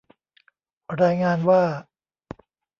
[1.01, 1.63] รายงานว่า